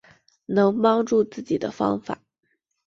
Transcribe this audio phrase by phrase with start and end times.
[0.47, 2.19] 能帮助自己的办法